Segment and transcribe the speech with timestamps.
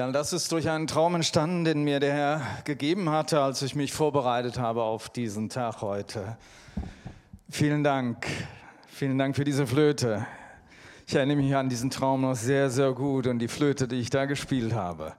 [0.00, 3.74] Ja, das ist durch einen Traum entstanden, den mir der Herr gegeben hatte, als ich
[3.74, 6.38] mich vorbereitet habe auf diesen Tag heute.
[7.50, 8.26] Vielen Dank.
[8.86, 10.26] Vielen Dank für diese Flöte.
[11.06, 14.08] Ich erinnere mich an diesen Traum noch sehr, sehr gut und die Flöte, die ich
[14.08, 15.12] da gespielt habe.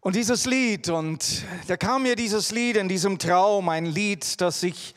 [0.00, 4.62] Und dieses Lied, und da kam mir dieses Lied in diesem Traum, ein Lied, das
[4.62, 4.94] ich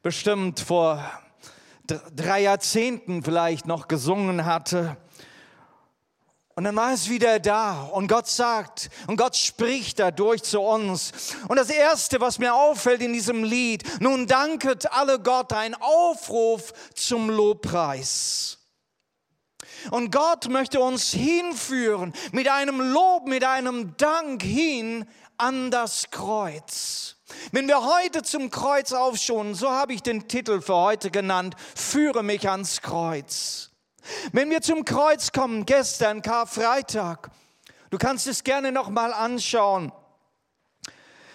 [0.00, 1.02] bestimmt vor
[2.14, 4.96] drei Jahrzehnten vielleicht noch gesungen hatte.
[6.56, 11.12] Und dann war es wieder da und Gott sagt und Gott spricht dadurch zu uns.
[11.48, 16.72] Und das Erste, was mir auffällt in diesem Lied, nun danket alle Gott, ein Aufruf
[16.94, 18.58] zum Lobpreis.
[19.90, 27.16] Und Gott möchte uns hinführen mit einem Lob, mit einem Dank hin an das Kreuz.
[27.50, 32.22] Wenn wir heute zum Kreuz aufschauen, so habe ich den Titel für heute genannt, führe
[32.22, 33.73] mich ans Kreuz.
[34.32, 37.30] Wenn wir zum Kreuz kommen, gestern Karfreitag,
[37.90, 39.92] du kannst es gerne nochmal anschauen.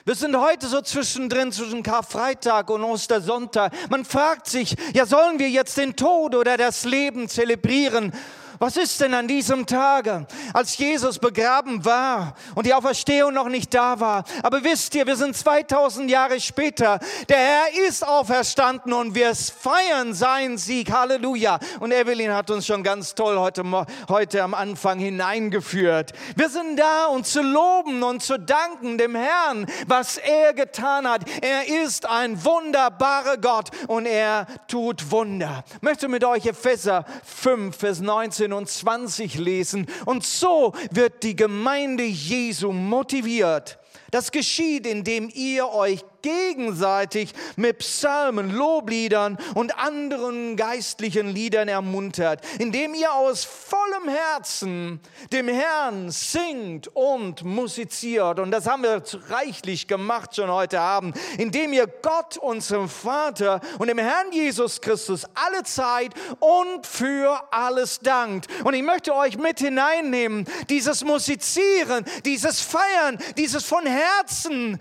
[0.05, 3.73] Wir sind heute so zwischendrin zwischen Karfreitag und Ostersonntag.
[3.91, 8.13] Man fragt sich, ja, sollen wir jetzt den Tod oder das Leben zelebrieren?
[8.59, 13.73] Was ist denn an diesem Tage, als Jesus begraben war und die Auferstehung noch nicht
[13.73, 14.25] da war?
[14.43, 16.99] Aber wisst ihr, wir sind 2000 Jahre später.
[17.29, 20.91] Der Herr ist auferstanden und wir feiern seinen Sieg.
[20.91, 21.57] Halleluja.
[21.79, 23.63] Und Evelyn hat uns schon ganz toll heute,
[24.09, 26.11] heute am Anfang hineingeführt.
[26.35, 31.21] Wir sind da, um zu loben und zu danken dem Herrn, was er getan hat.
[31.39, 35.63] Er ist ein wunderbarer Gott und er tut Wunder.
[35.75, 39.87] Ich möchte mit euch Epheser 5, Vers 19 19 und 20 lesen.
[40.05, 43.79] Und so wird die Gemeinde Jesu motiviert.
[44.11, 52.93] Das geschieht, indem ihr euch gegenseitig mit Psalmen, Lobliedern und anderen geistlichen Liedern ermuntert, indem
[52.93, 54.99] ihr aus vollem Herzen
[55.31, 58.39] dem Herrn singt und musiziert.
[58.39, 63.87] Und das haben wir reichlich gemacht schon heute Abend, indem ihr Gott, unserem Vater und
[63.87, 68.47] dem Herrn Jesus Christus alle Zeit und für alles dankt.
[68.63, 74.79] Und ich möchte euch mit hineinnehmen, dieses Musizieren, dieses Feiern, dieses von Herzen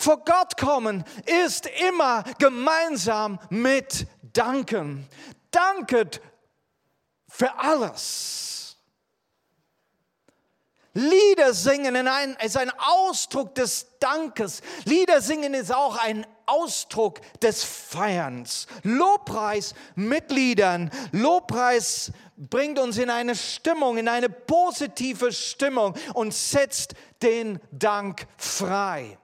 [0.00, 5.06] vor Gott kommen ist immer gemeinsam mit Danken.
[5.50, 6.22] Danket
[7.28, 8.76] für alles.
[10.94, 12.08] Lieder singen
[12.42, 14.62] ist ein Ausdruck des Dankes.
[14.84, 18.66] Lieder singen ist auch ein Ausdruck des Feierns.
[18.82, 20.90] Lobpreis mit Liedern.
[21.12, 29.19] Lobpreis bringt uns in eine Stimmung, in eine positive Stimmung und setzt den Dank frei.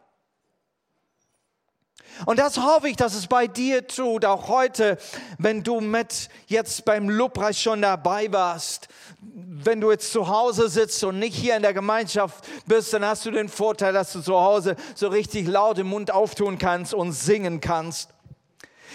[2.24, 4.96] Und das hoffe ich, dass es bei dir tut, auch heute,
[5.38, 8.88] wenn du mit jetzt beim Lobpreis schon dabei warst.
[9.20, 13.26] Wenn du jetzt zu Hause sitzt und nicht hier in der Gemeinschaft bist, dann hast
[13.26, 17.12] du den Vorteil, dass du zu Hause so richtig laut im Mund auftun kannst und
[17.12, 18.10] singen kannst.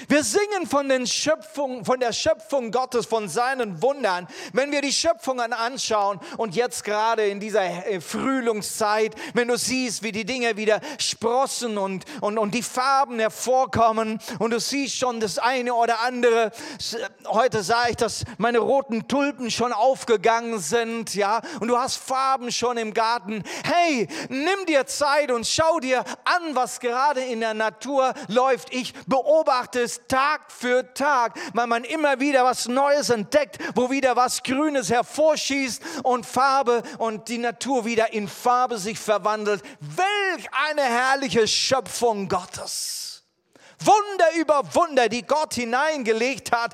[0.07, 4.27] Wir singen von, den Schöpfung, von der Schöpfung Gottes, von seinen Wundern.
[4.53, 10.03] Wenn wir die Schöpfungen anschauen und jetzt gerade in dieser äh, Frühlingszeit, wenn du siehst,
[10.03, 15.19] wie die Dinge wieder sprossen und, und, und die Farben hervorkommen und du siehst schon
[15.19, 16.51] das eine oder andere.
[17.27, 22.51] Heute sah ich, dass meine roten Tulpen schon aufgegangen sind, ja, und du hast Farben
[22.51, 23.44] schon im Garten.
[23.63, 28.74] Hey, nimm dir Zeit und schau dir an, was gerade in der Natur läuft.
[28.74, 34.15] Ich beobachte es Tag für Tag, weil man immer wieder was Neues entdeckt, wo wieder
[34.15, 39.63] was Grünes hervorschießt und Farbe und die Natur wieder in Farbe sich verwandelt.
[39.79, 43.23] Welch eine herrliche Schöpfung Gottes.
[43.79, 46.73] Wunder über Wunder, die Gott hineingelegt hat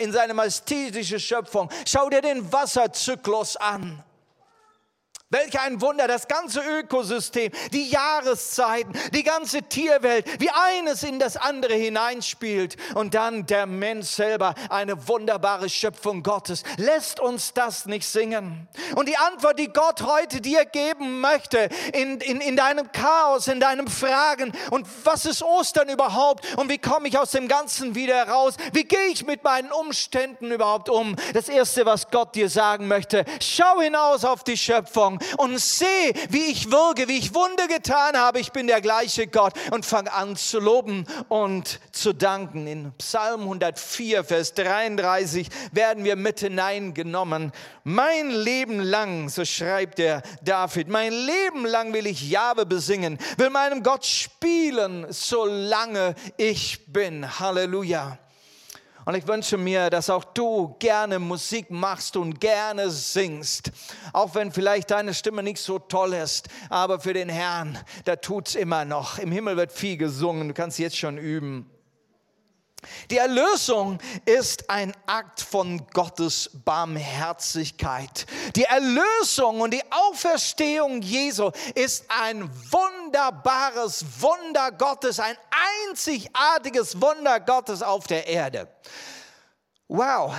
[0.00, 1.70] in seine majestätische Schöpfung.
[1.86, 4.02] Schau dir den Wasserzyklus an.
[5.32, 11.36] Welch ein Wunder, das ganze Ökosystem, die Jahreszeiten, die ganze Tierwelt, wie eines in das
[11.36, 12.76] andere hineinspielt.
[12.96, 16.64] Und dann der Mensch selber, eine wunderbare Schöpfung Gottes.
[16.78, 18.66] Lässt uns das nicht singen?
[18.96, 23.60] Und die Antwort, die Gott heute dir geben möchte, in, in, in deinem Chaos, in
[23.60, 26.44] deinem Fragen, und was ist Ostern überhaupt?
[26.56, 28.54] Und wie komme ich aus dem Ganzen wieder raus?
[28.72, 31.14] Wie gehe ich mit meinen Umständen überhaupt um?
[31.34, 36.50] Das Erste, was Gott dir sagen möchte, schau hinaus auf die Schöpfung und sehe, wie
[36.50, 38.40] ich wirke, wie ich Wunder getan habe.
[38.40, 42.66] Ich bin der gleiche Gott und fange an zu loben und zu danken.
[42.66, 47.52] In Psalm 104, Vers 33 werden wir mit hineingenommen.
[47.84, 53.50] Mein Leben lang, so schreibt der David, mein Leben lang will ich Jahwe besingen, will
[53.50, 57.38] meinem Gott spielen, solange ich bin.
[57.40, 58.18] Halleluja.
[59.10, 63.72] Und ich wünsche mir, dass auch du gerne Musik machst und gerne singst.
[64.12, 68.54] Auch wenn vielleicht deine Stimme nicht so toll ist, aber für den Herrn, da tut's
[68.54, 69.18] immer noch.
[69.18, 71.68] Im Himmel wird viel gesungen, du kannst jetzt schon üben.
[73.10, 78.26] Die Erlösung ist ein Akt von Gottes Barmherzigkeit.
[78.56, 85.36] Die Erlösung und die Auferstehung Jesu ist ein wunderbares Wunder Gottes, ein
[85.88, 88.68] einzigartiges Wunder Gottes auf der Erde.
[89.88, 90.34] Wow.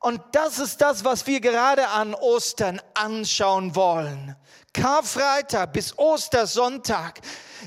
[0.00, 4.34] Und das ist das, was wir gerade an Ostern anschauen wollen.
[4.72, 7.20] Karfreitag bis Ostersonntag.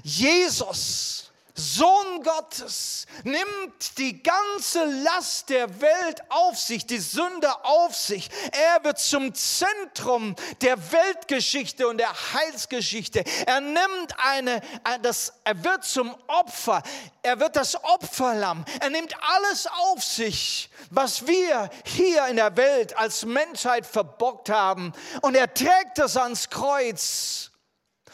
[0.04, 8.28] Jesus Sohn Gottes, nimmt die ganze Last der Welt auf sich, die Sünde auf sich.
[8.52, 13.24] Er wird zum Zentrum der Weltgeschichte und der Heilsgeschichte.
[13.46, 14.62] Er nimmt eine,
[15.04, 16.82] das, er wird zum Opfer.
[17.22, 18.66] Er wird das Opferlamm.
[18.80, 24.92] Er nimmt alles auf sich, was wir hier in der Welt als Menschheit verbockt haben.
[25.22, 27.52] Und er trägt es ans Kreuz.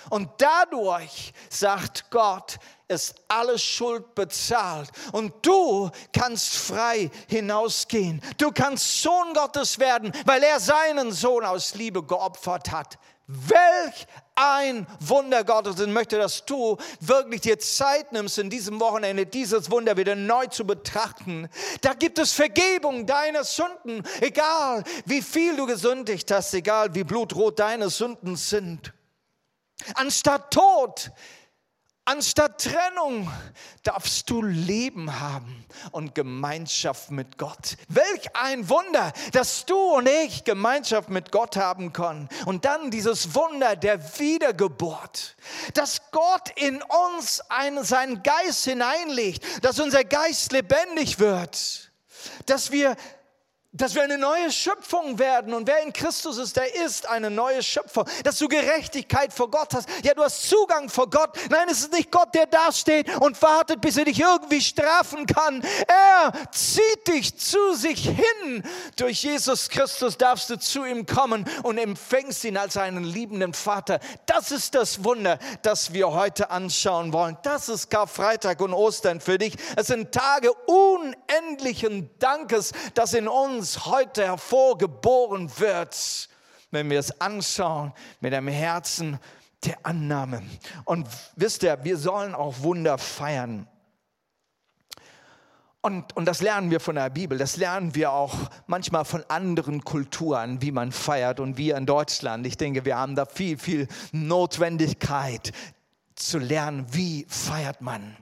[0.10, 8.22] Und dadurch sagt Gott, ist alle Schuld bezahlt und du kannst frei hinausgehen.
[8.38, 12.98] Du kannst Sohn Gottes werden, weil er seinen Sohn aus Liebe geopfert hat.
[13.28, 15.80] Welch ein Wunder Gottes.
[15.80, 20.48] Und möchte, dass du wirklich dir Zeit nimmst, in diesem Wochenende dieses Wunder wieder neu
[20.48, 21.48] zu betrachten.
[21.82, 27.60] Da gibt es Vergebung deiner Sünden, egal wie viel du gesündigt hast, egal wie blutrot
[27.60, 28.94] deine Sünden sind.
[29.94, 31.12] Anstatt Tod
[32.12, 33.32] Anstatt Trennung
[33.84, 37.78] darfst du Leben haben und Gemeinschaft mit Gott.
[37.88, 42.28] Welch ein Wunder, dass du und ich Gemeinschaft mit Gott haben können.
[42.48, 45.36] Und dann dieses Wunder der Wiedergeburt,
[45.76, 51.92] dass Gott in uns einen, seinen Geist hineinlegt, dass unser Geist lebendig wird,
[52.48, 52.96] dass wir
[53.72, 57.62] dass wir eine neue Schöpfung werden und wer in Christus ist, der ist eine neue
[57.62, 58.06] Schöpfung.
[58.24, 59.88] Dass du Gerechtigkeit vor Gott hast.
[60.04, 61.38] Ja, du hast Zugang vor Gott.
[61.52, 65.28] Nein, es ist nicht Gott, der da steht und wartet, bis er dich irgendwie strafen
[65.28, 65.64] kann.
[65.88, 68.64] Er zieht dich zu sich hin.
[68.96, 74.00] Durch Jesus Christus darfst du zu ihm kommen und empfängst ihn als einen liebenden Vater.
[74.26, 77.38] Das ist das Wunder, das wir heute anschauen wollen.
[77.44, 79.54] Das ist Karfreitag und Ostern für dich.
[79.76, 86.30] Es sind Tage unendlichen Dankes, dass in uns uns heute hervorgeboren wird,
[86.72, 89.20] wenn wir es anschauen mit einem Herzen
[89.66, 90.44] der Annahme.
[90.86, 93.68] Und wisst ihr, wir sollen auch Wunder feiern.
[95.82, 98.34] Und, und das lernen wir von der Bibel, das lernen wir auch
[98.68, 102.48] manchmal von anderen Kulturen, wie man feiert und wir in Deutschland.
[102.48, 105.52] Ich denke, wir haben da viel, viel Notwendigkeit
[106.16, 108.16] zu lernen, wie feiert man.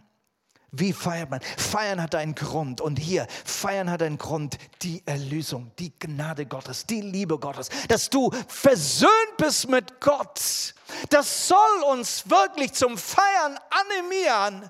[0.71, 1.39] Wie feiert man?
[1.57, 2.81] Feiern hat einen Grund.
[2.81, 8.09] Und hier, feiern hat einen Grund, die Erlösung, die Gnade Gottes, die Liebe Gottes, dass
[8.09, 10.75] du versöhnt bist mit Gott.
[11.09, 14.69] Das soll uns wirklich zum Feiern animieren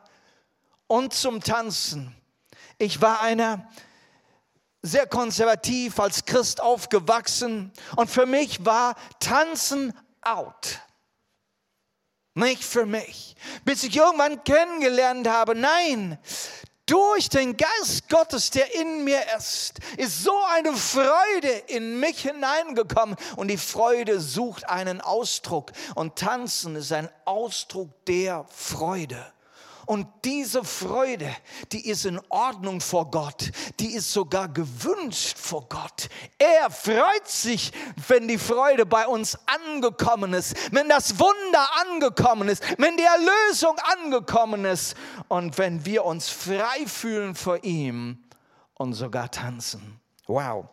[0.86, 2.16] und zum Tanzen.
[2.78, 3.68] Ich war einer,
[4.84, 10.80] sehr konservativ als Christ aufgewachsen und für mich war Tanzen out
[12.38, 13.36] nicht für mich.
[13.66, 16.18] Bis ich irgendwann kennengelernt habe, nein,
[16.88, 23.18] durch den Geist Gottes, der in mir ist, ist so eine Freude in mich hineingekommen.
[23.36, 25.74] Und die Freude sucht einen Ausdruck.
[25.96, 29.34] Und tanzen ist ein Ausdruck der Freude.
[29.88, 31.34] Und diese Freude,
[31.72, 36.10] die ist in Ordnung vor Gott, die ist sogar gewünscht vor Gott.
[36.38, 37.72] Er freut sich,
[38.10, 43.78] wenn die Freude bei uns angekommen ist, wenn das Wunder angekommen ist, wenn die Erlösung
[44.04, 44.98] angekommen ist
[45.30, 48.26] und wenn wir uns frei fühlen vor ihm
[48.74, 50.02] und sogar tanzen.
[50.28, 50.66] Wow.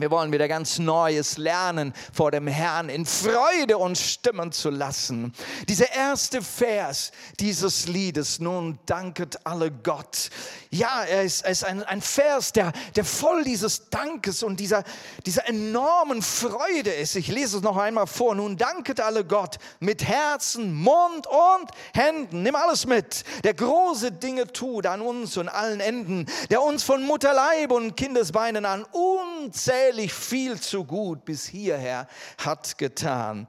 [0.00, 5.34] Wir wollen wieder ganz Neues lernen, vor dem Herrn in Freude uns stimmen zu lassen.
[5.68, 10.30] Dieser erste Vers dieses Liedes, nun danket alle Gott.
[10.70, 14.84] Ja, er ist, er ist ein, ein, Vers, der, der voll dieses Dankes und dieser,
[15.26, 17.16] dieser enormen Freude ist.
[17.16, 18.36] Ich lese es noch einmal vor.
[18.36, 22.44] Nun danket alle Gott mit Herzen, Mund und Händen.
[22.44, 23.24] Nimm alles mit.
[23.42, 28.64] Der große Dinge tut an uns und allen Enden, der uns von Mutterleib und Kindesbeinen
[28.64, 32.06] an unzählig unzählig viel zu gut bis hierher
[32.38, 33.46] hat getan.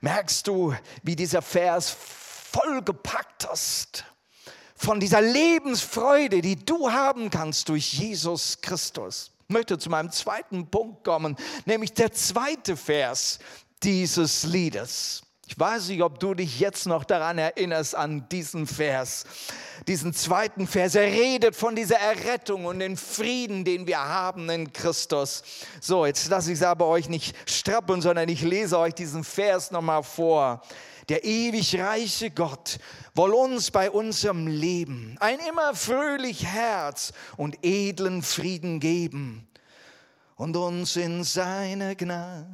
[0.00, 1.94] Merkst du, wie dieser Vers
[2.50, 4.04] vollgepackt ist
[4.74, 9.30] von dieser Lebensfreude, die du haben kannst durch Jesus Christus?
[9.48, 13.38] Ich möchte zu meinem zweiten Punkt kommen, nämlich der zweite Vers
[13.82, 15.22] dieses Liedes.
[15.50, 19.24] Ich weiß nicht, ob du dich jetzt noch daran erinnerst, an diesen Vers,
[19.86, 20.94] diesen zweiten Vers.
[20.94, 25.42] Er redet von dieser Errettung und den Frieden, den wir haben in Christus.
[25.80, 29.70] So, jetzt lasse ich es aber euch nicht strappeln, sondern ich lese euch diesen Vers
[29.70, 30.60] nochmal vor.
[31.08, 32.78] Der ewig reiche Gott
[33.14, 39.47] woll uns bei unserem Leben ein immer fröhlich Herz und edlen Frieden geben
[40.38, 42.46] und uns in seine Gnade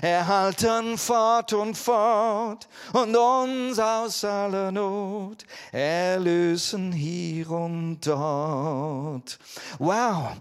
[0.00, 9.38] erhalten fort und fort und uns aus aller Not erlösen hier und dort.
[9.78, 10.32] Wow,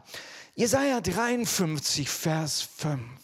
[0.56, 3.15] Jesaja 53, Vers 5.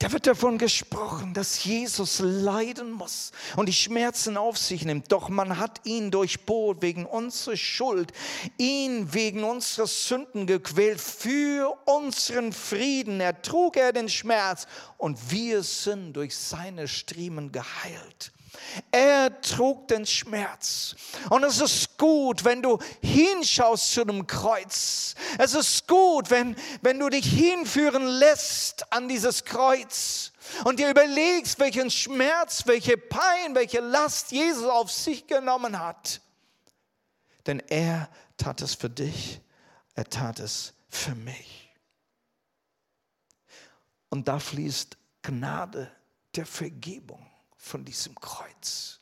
[0.00, 5.12] Da wird davon gesprochen, dass Jesus leiden muss und die Schmerzen auf sich nimmt.
[5.12, 8.10] Doch man hat ihn durchbohrt wegen unserer Schuld,
[8.56, 11.02] ihn wegen unserer Sünden gequält.
[11.02, 14.66] Für unseren Frieden ertrug er den Schmerz
[14.96, 18.32] und wir sind durch seine Striemen geheilt.
[18.90, 20.94] Er trug den Schmerz.
[21.28, 25.14] Und es ist gut, wenn du hinschaust zu dem Kreuz.
[25.38, 30.32] Es ist gut, wenn, wenn du dich hinführen lässt an dieses Kreuz
[30.64, 36.20] und dir überlegst, welchen Schmerz, welche Pein, welche Last Jesus auf sich genommen hat.
[37.46, 39.40] Denn er tat es für dich,
[39.94, 41.74] er tat es für mich.
[44.08, 45.90] Und da fließt Gnade
[46.34, 47.30] der Vergebung
[47.60, 49.00] von diesem Kreuz.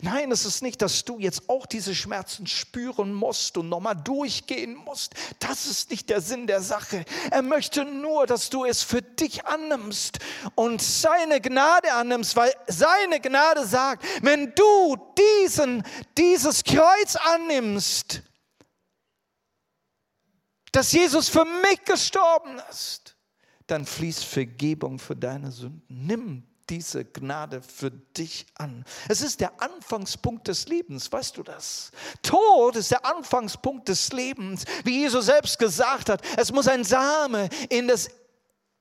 [0.00, 4.74] Nein, es ist nicht, dass du jetzt auch diese Schmerzen spüren musst und nochmal durchgehen
[4.74, 5.14] musst.
[5.38, 7.04] Das ist nicht der Sinn der Sache.
[7.30, 10.18] Er möchte nur, dass du es für dich annimmst
[10.54, 14.96] und seine Gnade annimmst, weil seine Gnade sagt, wenn du
[15.42, 15.82] diesen,
[16.16, 18.22] dieses Kreuz annimmst,
[20.72, 23.16] dass Jesus für mich gestorben ist,
[23.66, 25.82] dann fließt Vergebung für deine Sünden.
[25.88, 28.84] Nimm diese Gnade für dich an.
[29.08, 31.90] Es ist der Anfangspunkt des Lebens, weißt du das?
[32.22, 36.22] Tod ist der Anfangspunkt des Lebens, wie Jesus selbst gesagt hat.
[36.36, 38.08] Es muss ein Same in das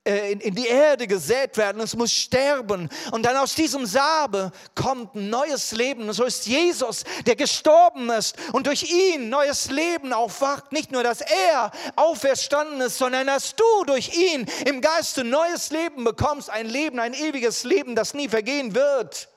[0.06, 2.90] äh, in, die Erde gesät werden, es muss sterben.
[3.12, 6.12] Und dann aus diesem Sabe kommt ein neues Leben.
[6.12, 10.74] So ist Jesus, der gestorben ist und durch ihn neues Leben aufwacht.
[10.74, 16.04] Nicht nur, dass er auferstanden ist, sondern dass du durch ihn im Geiste neues Leben
[16.04, 16.50] bekommst.
[16.50, 19.30] Ein Leben, ein ewiges Leben, das nie vergehen wird.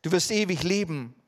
[0.00, 1.19] Du wirst ewig leben.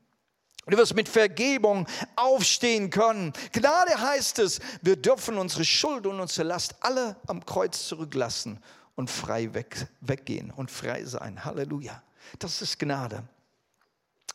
[0.67, 3.33] Du wirst mit Vergebung aufstehen können.
[3.53, 8.63] Gnade heißt es, wir dürfen unsere Schuld und unsere Last alle am Kreuz zurücklassen
[8.95, 11.45] und frei weg, weggehen und frei sein.
[11.45, 12.01] Halleluja.
[12.39, 13.25] Das ist Gnade.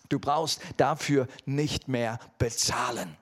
[0.10, 3.16] Du brauchst dafür nicht mehr bezahlen.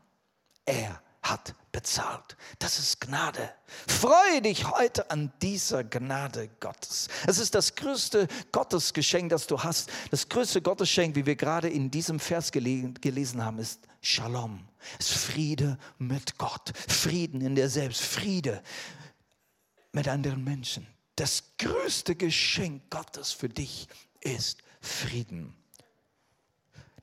[0.65, 2.37] Er hat bezahlt.
[2.59, 3.53] Das ist Gnade.
[3.87, 7.09] Freue dich heute an dieser Gnade Gottes.
[7.27, 9.89] Es ist das größte Gottesgeschenk, das du hast.
[10.11, 14.67] Das größte Gottesgeschenk, wie wir gerade in diesem Vers gelesen haben, ist Shalom.
[14.99, 16.71] Es ist Friede mit Gott.
[16.87, 18.01] Frieden in dir selbst.
[18.01, 18.61] Friede
[19.91, 20.87] mit anderen Menschen.
[21.15, 23.87] Das größte Geschenk Gottes für dich
[24.21, 25.55] ist Frieden.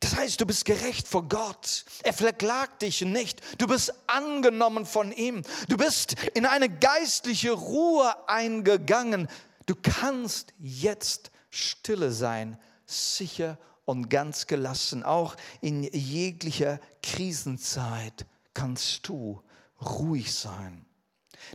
[0.03, 1.85] Das heißt, du bist gerecht vor Gott.
[2.03, 3.41] Er verklagt dich nicht.
[3.59, 5.43] Du bist angenommen von ihm.
[5.69, 9.29] Du bist in eine geistliche Ruhe eingegangen.
[9.67, 15.05] Du kannst jetzt stille sein, sicher und ganz gelassen.
[15.05, 19.41] Auch in jeglicher Krisenzeit kannst du
[19.81, 20.85] ruhig sein.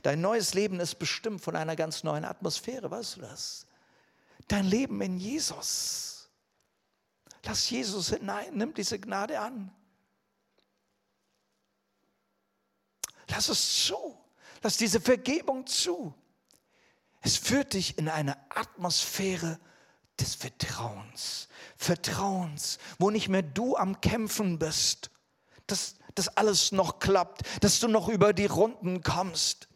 [0.04, 3.66] Dein neues Leben ist bestimmt von einer ganz neuen Atmosphäre, weißt du das?
[4.48, 6.16] Dein Leben in Jesus
[7.48, 9.72] Lass Jesus hinein, nimm diese Gnade an.
[13.30, 14.18] Lass es zu.
[14.62, 16.13] Lass diese Vergebung zu.
[17.22, 19.60] Es führt dich in eine Atmosphäre
[20.20, 21.48] des Vertrauens.
[21.77, 25.10] Vertrauens, wo nicht mehr du am Kämpfen bist,
[25.68, 29.70] dass das alles noch klappt, dass du noch über die Runden kommst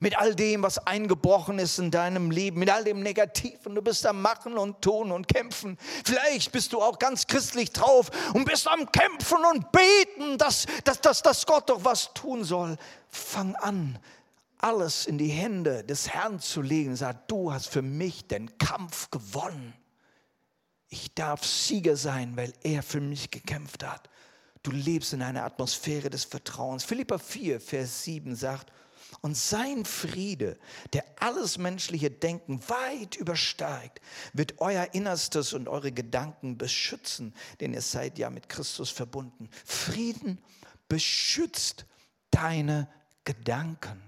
[0.00, 3.74] mit all dem, was eingebrochen ist in deinem Leben, mit all dem Negativen.
[3.74, 5.76] Du bist am Machen und Tun und Kämpfen.
[6.04, 11.00] Vielleicht bist du auch ganz christlich drauf und bist am Kämpfen und Beten, dass, dass,
[11.00, 12.76] dass, dass Gott doch was tun soll.
[13.08, 13.98] Fang an,
[14.58, 16.96] alles in die Hände des Herrn zu legen.
[16.96, 19.74] Sag, du hast für mich den Kampf gewonnen.
[20.88, 24.08] Ich darf Sieger sein, weil er für mich gekämpft hat.
[24.62, 26.84] Du lebst in einer Atmosphäre des Vertrauens.
[26.84, 28.72] Philippa 4, Vers 7 sagt,
[29.20, 30.58] und sein Friede,
[30.92, 34.00] der alles menschliche Denken weit übersteigt,
[34.32, 39.48] wird euer Innerstes und eure Gedanken beschützen, denn ihr seid ja mit Christus verbunden.
[39.64, 40.38] Frieden
[40.88, 41.86] beschützt
[42.30, 42.88] deine
[43.24, 44.07] Gedanken.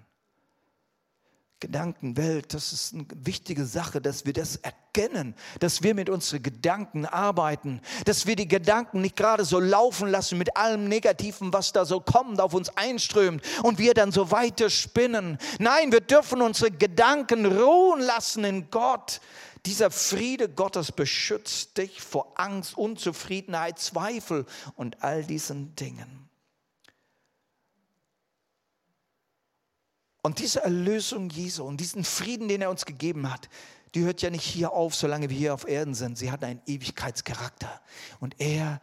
[1.61, 7.05] Gedankenwelt, das ist eine wichtige Sache, dass wir das erkennen, dass wir mit unseren Gedanken
[7.05, 11.85] arbeiten, dass wir die Gedanken nicht gerade so laufen lassen mit allem Negativen, was da
[11.85, 15.39] so kommt, auf uns einströmt und wir dann so weiter spinnen.
[15.59, 19.21] Nein, wir dürfen unsere Gedanken ruhen lassen in Gott.
[19.67, 24.47] Dieser Friede Gottes beschützt dich vor Angst, Unzufriedenheit, Zweifel
[24.77, 26.20] und all diesen Dingen.
[30.23, 33.49] Und diese Erlösung Jesu und diesen Frieden, den er uns gegeben hat,
[33.95, 36.17] die hört ja nicht hier auf, solange wir hier auf Erden sind.
[36.17, 37.81] Sie hat einen Ewigkeitscharakter.
[38.21, 38.81] Und er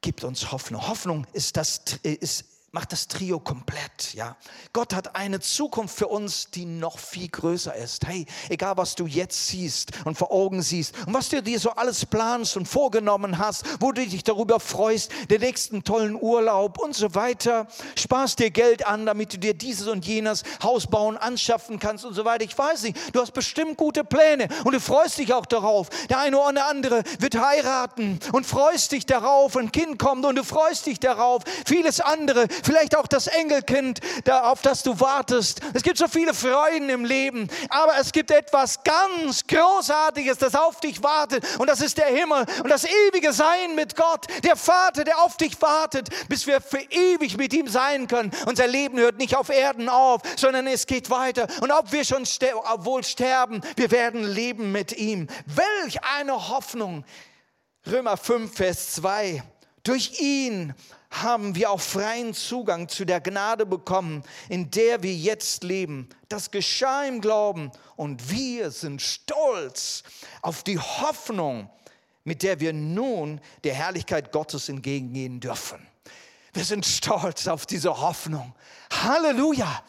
[0.00, 0.88] gibt uns Hoffnung.
[0.88, 4.34] Hoffnung ist, das, ist macht das Trio komplett, ja.
[4.72, 8.06] Gott hat eine Zukunft für uns, die noch viel größer ist.
[8.06, 11.70] Hey, egal was du jetzt siehst und vor Augen siehst und was du dir so
[11.72, 16.94] alles planst und vorgenommen hast, wo du dich darüber freust, den nächsten tollen Urlaub und
[16.94, 21.78] so weiter, sparst dir Geld an, damit du dir dieses und jenes Haus bauen, anschaffen
[21.78, 22.44] kannst und so weiter.
[22.44, 25.90] Ich weiß nicht, du hast bestimmt gute Pläne und du freust dich auch darauf.
[26.08, 30.42] Der eine oder andere wird heiraten und freust dich darauf, ein Kind kommt und du
[30.42, 31.42] freust dich darauf.
[31.66, 35.60] Vieles andere vielleicht auch das Enkelkind, auf das du wartest.
[35.74, 40.80] Es gibt so viele Freuden im Leben, aber es gibt etwas ganz Großartiges, das auf
[40.80, 45.04] dich wartet und das ist der Himmel und das ewige Sein mit Gott, der Vater,
[45.04, 48.30] der auf dich wartet, bis wir für ewig mit ihm sein können.
[48.46, 52.26] Unser Leben hört nicht auf Erden auf, sondern es geht weiter und ob wir schon
[52.26, 52.52] ster
[52.84, 55.28] wohl sterben, wir werden leben mit ihm.
[55.46, 57.04] Welch eine Hoffnung!
[57.86, 59.42] Römer 5, Vers 2.
[59.82, 60.72] Durch ihn
[61.12, 66.08] haben wir auch freien Zugang zu der Gnade bekommen, in der wir jetzt leben.
[66.28, 70.02] Das geschah im Glauben und wir sind stolz
[70.40, 71.70] auf die Hoffnung,
[72.24, 75.86] mit der wir nun der Herrlichkeit Gottes entgegengehen dürfen.
[76.54, 78.54] Wir sind stolz auf diese Hoffnung.
[78.90, 79.82] Halleluja!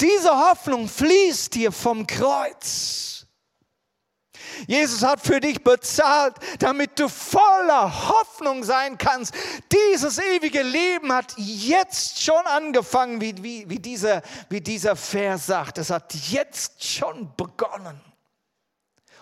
[0.00, 3.13] Diese Hoffnung fließt hier vom Kreuz.
[4.66, 9.34] Jesus hat für dich bezahlt, damit du voller Hoffnung sein kannst.
[9.72, 15.78] Dieses ewige Leben hat jetzt schon angefangen, wie, wie, wie, dieser, wie dieser Vers sagt.
[15.78, 18.00] Es hat jetzt schon begonnen.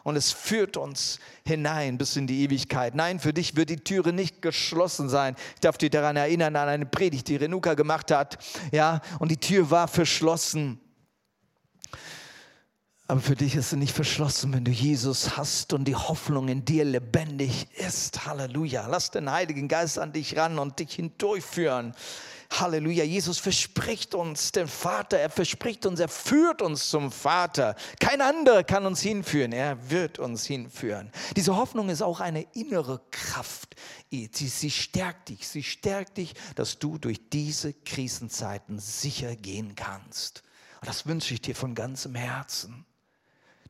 [0.05, 2.95] Und es führt uns hinein bis in die Ewigkeit.
[2.95, 5.37] Nein, für dich wird die Türe nicht geschlossen sein.
[5.55, 8.39] Ich darf dich daran erinnern, an eine Predigt, die Renuka gemacht hat.
[8.73, 10.81] Ja, und die Tür war verschlossen.
[13.13, 16.65] Aber für dich ist sie nicht verschlossen, wenn du Jesus hast und die Hoffnung in
[16.65, 18.25] dir lebendig ist.
[18.25, 18.87] Halleluja.
[18.87, 21.95] Lass den Heiligen Geist an dich ran und dich hindurchführen.
[22.59, 23.05] Halleluja.
[23.05, 25.19] Jesus verspricht uns den Vater.
[25.19, 27.77] Er verspricht uns, er führt uns zum Vater.
[28.01, 29.53] Kein anderer kann uns hinführen.
[29.53, 31.13] Er wird uns hinführen.
[31.37, 33.77] Diese Hoffnung ist auch eine innere Kraft.
[34.11, 35.47] Sie, sie stärkt dich.
[35.47, 40.43] Sie stärkt dich, dass du durch diese Krisenzeiten sicher gehen kannst.
[40.81, 42.87] Und das wünsche ich dir von ganzem Herzen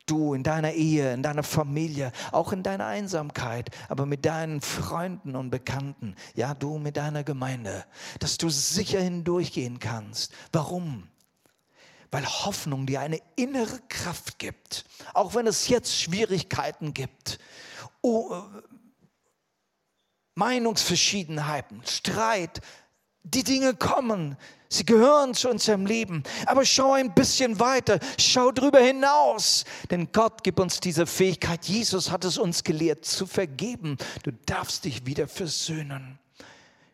[0.06, 5.36] du in deiner Ehe, in deiner Familie, auch in deiner Einsamkeit, aber mit deinen Freunden
[5.36, 7.84] und Bekannten, ja, du mit deiner Gemeinde,
[8.18, 10.32] dass du sicher hindurchgehen kannst.
[10.52, 11.08] Warum?
[12.10, 14.84] Weil Hoffnung dir eine innere Kraft gibt,
[15.14, 17.38] auch wenn es jetzt Schwierigkeiten gibt.
[18.02, 18.42] Oh,
[20.34, 22.62] Meinungsverschiedenheiten, Streit,
[23.24, 24.36] die Dinge kommen,
[24.72, 26.22] Sie gehören zu unserem Leben.
[26.46, 29.66] Aber schau ein bisschen weiter, schau drüber hinaus.
[29.90, 31.66] Denn Gott gibt uns diese Fähigkeit.
[31.66, 33.98] Jesus hat es uns gelehrt, zu vergeben.
[34.22, 36.18] Du darfst dich wieder versöhnen.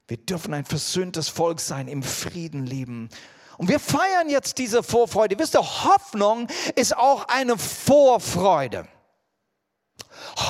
[0.09, 3.11] Wir dürfen ein versöhntes Volk sein, im Frieden leben.
[3.59, 5.38] Und wir feiern jetzt diese Vorfreude.
[5.38, 8.88] Wisst ihr, Hoffnung ist auch eine Vorfreude.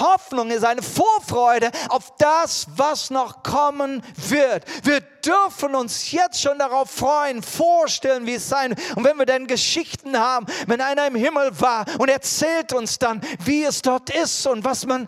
[0.00, 4.64] Hoffnung ist eine Vorfreude auf das, was noch kommen wird.
[4.84, 8.74] Wir dürfen uns jetzt schon darauf freuen, vorstellen, wie es sein.
[8.94, 13.20] Und wenn wir dann Geschichten haben, wenn einer im Himmel war und erzählt uns dann,
[13.44, 15.06] wie es dort ist und was man,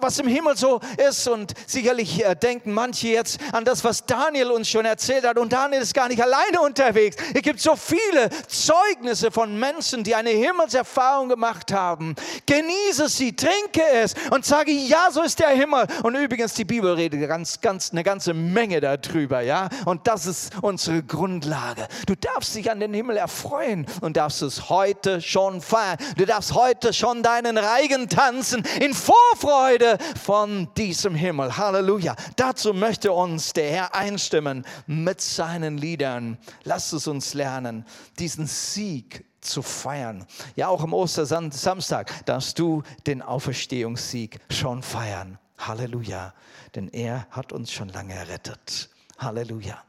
[0.00, 1.26] was im Himmel so ist.
[1.28, 5.38] Und sicherlich äh, denken manche jetzt an das, was Daniel uns schon erzählt hat.
[5.38, 7.16] Und Daniel ist gar nicht alleine unterwegs.
[7.34, 12.14] Es gibt so viele Zeugnisse von Menschen, die eine Himmelserfahrung gemacht haben.
[12.46, 15.86] Genieße sie, trinke es und sage, ja, so ist der Himmel.
[16.02, 19.68] Und übrigens, die Bibel redet ganz, ganz, eine ganze Menge darüber, ja.
[19.84, 21.86] Und das ist unsere Grundlage.
[22.06, 25.98] Du darfst dich an den Himmel erfreuen und darfst es heute schon feiern.
[26.16, 31.56] Du darfst heute schon deinen Reigen tanzen in Vorfreude von diesem Himmel.
[31.56, 32.16] Halleluja.
[32.36, 36.38] Dazu möchte uns der Herr einstimmen mit seinen Liedern.
[36.64, 37.84] Lass es uns lernen,
[38.18, 40.26] diesen Sieg zu feiern.
[40.54, 45.38] Ja, auch am Ostersamstag darfst du den Auferstehungssieg schon feiern.
[45.58, 46.34] Halleluja,
[46.74, 48.90] denn er hat uns schon lange errettet.
[49.18, 49.82] Halleluja.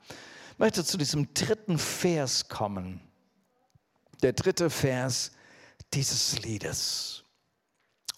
[0.54, 3.02] Ich möchte zu diesem dritten Vers kommen.
[4.22, 5.32] Der dritte Vers
[5.93, 7.24] dieses Liedes.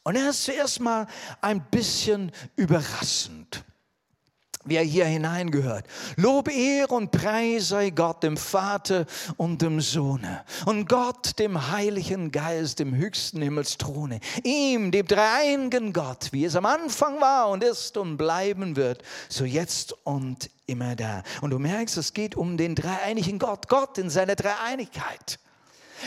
[0.03, 1.07] Und er ist zuerst mal
[1.41, 3.65] ein bisschen überraschend
[4.69, 5.85] wie er hier hineingehört.
[6.15, 9.05] Lob, Ehre und Preis sei Gott, dem Vater
[9.37, 10.43] und dem Sohne.
[10.65, 14.19] Und Gott, dem Heiligen Geist, dem höchsten Himmelsthrone.
[14.43, 19.45] Ihm, dem dreieinigen Gott, wie es am Anfang war und ist und bleiben wird, so
[19.45, 21.23] jetzt und immer da.
[21.41, 25.39] Und du merkst, es geht um den dreieinigen Gott, Gott in seiner Dreieinigkeit.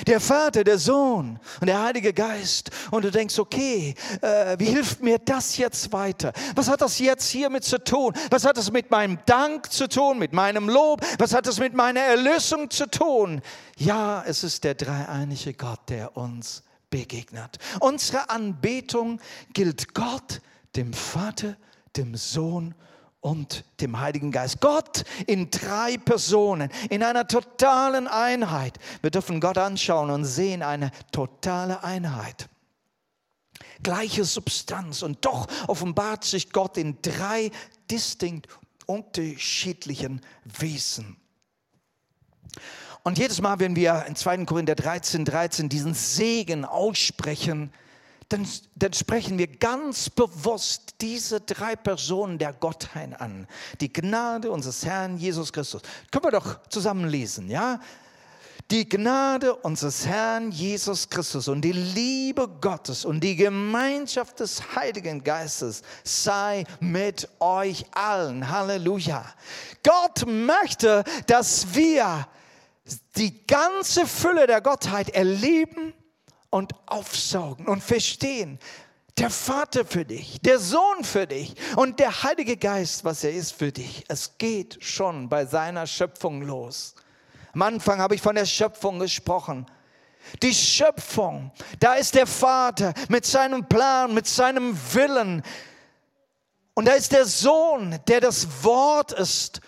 [0.07, 2.71] Der Vater, der Sohn und der Heilige Geist.
[2.91, 6.33] Und du denkst, okay, äh, wie hilft mir das jetzt weiter?
[6.55, 8.13] Was hat das jetzt hiermit zu tun?
[8.31, 11.05] Was hat das mit meinem Dank zu tun, mit meinem Lob?
[11.19, 13.41] Was hat das mit meiner Erlösung zu tun?
[13.77, 17.59] Ja, es ist der dreieinige Gott, der uns begegnet.
[17.81, 19.21] Unsere Anbetung
[19.53, 20.41] gilt Gott,
[20.77, 21.57] dem Vater,
[21.97, 22.75] dem Sohn und
[23.23, 24.61] und dem Heiligen Geist.
[24.61, 28.79] Gott in drei Personen, in einer totalen Einheit.
[29.01, 32.49] Wir dürfen Gott anschauen und sehen eine totale Einheit.
[33.83, 37.51] Gleiche Substanz und doch offenbart sich Gott in drei
[37.91, 38.49] distinkt
[38.87, 41.17] unterschiedlichen Wesen.
[43.05, 44.45] Und jedes Mal, wenn wir in 2.
[44.45, 47.73] Korinther 13, 13 diesen Segen aussprechen,
[48.33, 53.47] dann, dann sprechen wir ganz bewusst diese drei Personen der Gottheit an.
[53.81, 55.83] Die Gnade unseres Herrn Jesus Christus.
[56.11, 57.79] Können wir doch zusammen lesen, ja?
[58.71, 65.23] Die Gnade unseres Herrn Jesus Christus und die Liebe Gottes und die Gemeinschaft des Heiligen
[65.23, 68.49] Geistes sei mit euch allen.
[68.49, 69.27] Halleluja.
[69.83, 72.27] Gott möchte, dass wir
[73.17, 75.93] die ganze Fülle der Gottheit erleben
[76.53, 78.59] und aufsaugen und verstehen.
[79.19, 83.53] Der Vater für dich, der Sohn für dich und der Heilige Geist, was er ist
[83.53, 84.05] für dich.
[84.09, 86.95] Es geht schon bei seiner Schöpfung los.
[87.53, 89.67] Am Anfang habe ich von der Schöpfung gesprochen.
[90.43, 95.43] Die Schöpfung, da ist der Vater mit seinem Plan, mit seinem Willen.
[96.75, 99.61] Und da ist der Sohn, der das Wort ist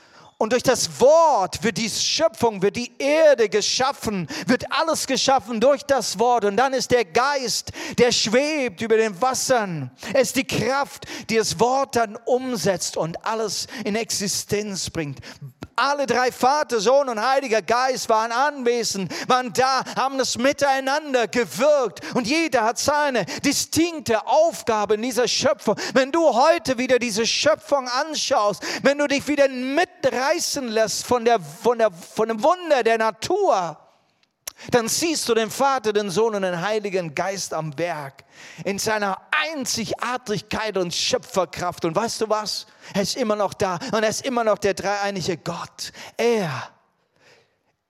[0.44, 5.82] und durch das Wort wird die Schöpfung, wird die Erde geschaffen, wird alles geschaffen durch
[5.84, 6.44] das Wort.
[6.44, 9.90] Und dann ist der Geist, der schwebt über den Wassern.
[10.12, 15.20] Es ist die Kraft, die das Wort dann umsetzt und alles in Existenz bringt.
[15.76, 22.00] Alle drei Vater, Sohn und Heiliger Geist waren anwesend, waren da, haben das miteinander gewirkt
[22.14, 25.76] und jeder hat seine distinkte Aufgabe in dieser Schöpfung.
[25.92, 31.40] Wenn du heute wieder diese Schöpfung anschaust, wenn du dich wieder mitreißen lässt von, der,
[31.40, 33.76] von, der, von dem Wunder der Natur,
[34.70, 38.24] dann siehst du den Vater, den Sohn und den Heiligen Geist am Werk
[38.64, 39.20] in seiner
[39.52, 41.84] Einzigartigkeit und Schöpferkraft.
[41.84, 42.66] Und weißt du was?
[42.94, 45.92] Er ist immer noch da und er ist immer noch der dreieinige Gott.
[46.16, 46.70] Er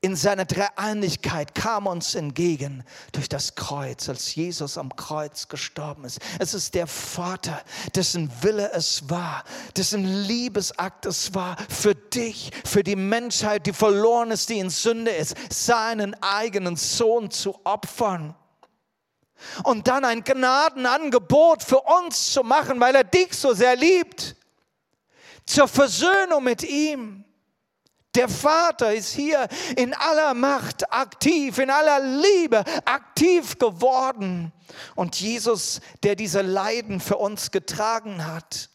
[0.04, 6.20] in seiner Dreieinigkeit kam uns entgegen durch das Kreuz, als Jesus am Kreuz gestorben ist.
[6.38, 7.62] Es ist der Vater,
[7.94, 14.30] dessen Wille es war, dessen Liebesakt es war, für dich, für die Menschheit, die verloren
[14.30, 18.34] ist, die in Sünde ist, seinen eigenen Sohn zu opfern.
[19.62, 24.36] Und dann ein Gnadenangebot für uns zu machen, weil er dich so sehr liebt.
[25.46, 27.24] Zur Versöhnung mit ihm
[28.16, 34.52] der Vater ist hier in aller Macht aktiv, in aller Liebe aktiv geworden.
[34.94, 38.70] Und Jesus, der diese Leiden für uns getragen hat,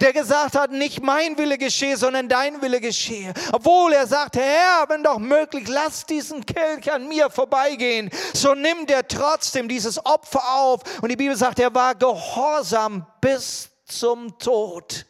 [0.00, 3.32] der gesagt hat, nicht mein Wille geschehe, sondern dein Wille geschehe.
[3.52, 8.10] Obwohl er sagte, Herr, wenn doch möglich, lass diesen Kelch an mir vorbeigehen.
[8.32, 10.82] So nimmt er trotzdem dieses Opfer auf.
[11.02, 15.04] Und die Bibel sagt, er war gehorsam bis zum Tod.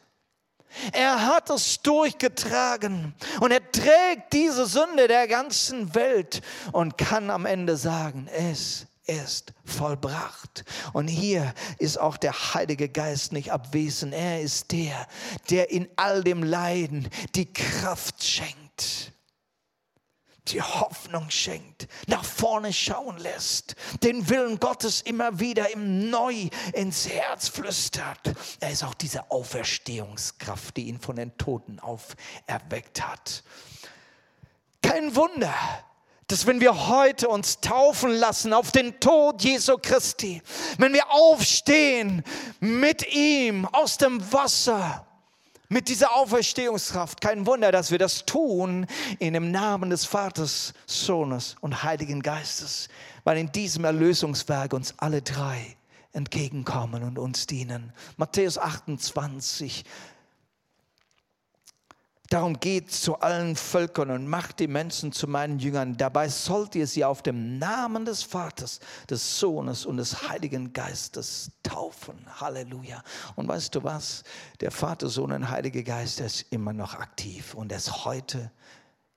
[0.93, 7.47] Er hat es durchgetragen und er trägt diese Sünde der ganzen Welt und kann am
[7.47, 10.65] Ende sagen, es ist vollbracht.
[10.93, 14.15] Und hier ist auch der Heilige Geist nicht abwesend.
[14.15, 15.07] Er ist der,
[15.51, 19.13] der in all dem Leiden die Kraft schenkt
[20.49, 27.09] die Hoffnung schenkt, nach vorne schauen lässt, den Willen Gottes immer wieder im Neu ins
[27.09, 28.35] Herz flüstert.
[28.61, 33.45] Er ist auch diese Auferstehungskraft, die ihn von den Toten auferweckt hat.
[34.83, 35.55] Kein Wunder,
[36.27, 40.43] dass wenn wir heute uns taufen lassen auf den Tod Jesu Christi,
[40.79, 42.25] wenn wir aufstehen
[42.59, 45.07] mit ihm aus dem Wasser,
[45.73, 47.21] mit dieser Auferstehungskraft.
[47.21, 48.87] Kein Wunder, dass wir das tun
[49.19, 52.89] in dem Namen des Vaters, Sohnes und Heiligen Geistes,
[53.25, 55.77] weil in diesem Erlösungswerk uns alle drei
[56.13, 57.93] entgegenkommen und uns dienen.
[58.19, 59.85] Matthäus 28,
[62.33, 65.99] Darum geht zu allen Völkern und macht die Menschen zu meinen Jüngern.
[65.99, 71.51] Dabei sollt ihr sie auf dem Namen des Vaters, des Sohnes und des Heiligen Geistes
[71.63, 72.25] taufen.
[72.41, 73.03] Halleluja.
[73.37, 74.25] Und weißt du was?
[74.61, 78.51] Der Vater, Sohn und Heilige Geist ist immer noch aktiv und er ist heute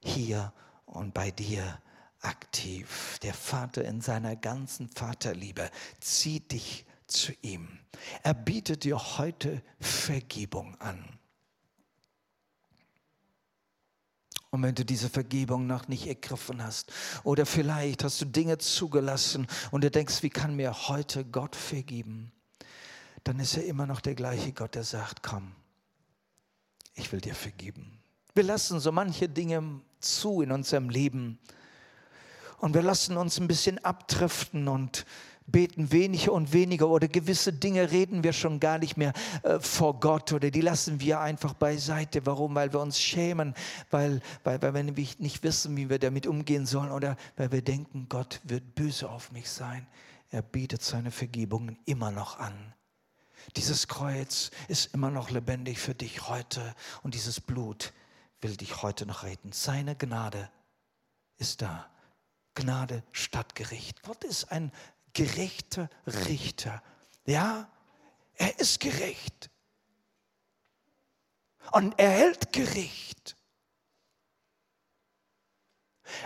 [0.03, 0.51] hier
[0.85, 1.79] und bei dir
[2.19, 3.17] aktiv.
[3.23, 7.79] Der Vater in seiner ganzen Vaterliebe zieht dich zu ihm.
[8.23, 11.17] Er bietet dir heute Vergebung an.
[14.55, 16.89] Und wenn du diese Vergebung noch nicht ergriffen hast
[17.25, 22.31] oder vielleicht hast du Dinge zugelassen und du denkst, wie kann mir heute Gott vergeben,
[23.25, 25.51] dann ist er immer noch der gleiche Gott, der sagt, komm,
[26.93, 27.99] ich will dir vergeben.
[28.33, 31.37] Wir lassen so manche Dinge zu in unserem Leben
[32.59, 35.05] und wir lassen uns ein bisschen abdriften und
[35.47, 39.99] beten weniger und weniger oder gewisse Dinge reden wir schon gar nicht mehr äh, vor
[39.99, 42.25] Gott oder die lassen wir einfach beiseite.
[42.25, 42.55] Warum?
[42.55, 43.53] Weil wir uns schämen,
[43.91, 48.07] weil, weil, weil wir nicht wissen, wie wir damit umgehen sollen oder weil wir denken,
[48.09, 49.87] Gott wird böse auf mich sein.
[50.31, 52.73] Er bietet seine Vergebungen immer noch an.
[53.55, 57.93] Dieses Kreuz ist immer noch lebendig für dich heute und dieses Blut
[58.41, 59.51] will dich heute noch retten.
[59.51, 60.49] Seine Gnade
[61.37, 61.89] ist da.
[62.55, 64.01] Gnade statt Gericht.
[64.03, 64.71] Gott ist ein
[65.15, 66.83] gerechter Richter.
[67.25, 67.67] Ja,
[68.35, 69.49] er ist gerecht.
[71.71, 73.35] Und er hält Gericht.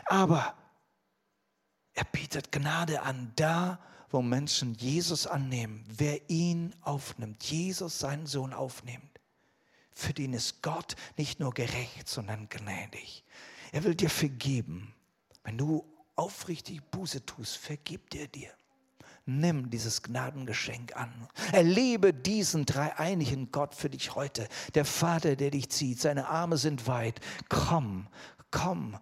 [0.05, 0.53] Aber
[1.93, 3.79] er bietet Gnade an, da
[4.11, 9.19] wo Menschen Jesus annehmen, wer ihn aufnimmt, Jesus seinen Sohn aufnimmt.
[9.91, 13.23] Für den ist Gott nicht nur gerecht, sondern gnädig.
[13.71, 14.95] Er will dir vergeben.
[15.43, 18.51] Wenn du aufrichtig Buße tust, vergibt er dir.
[19.29, 21.11] Nimm dieses Gnadengeschenk an.
[21.51, 24.47] Erlebe diesen dreieinigen Gott für dich heute.
[24.73, 27.19] Der Vater, der dich zieht, seine Arme sind weit.
[27.47, 28.07] Komm,
[28.49, 28.97] komm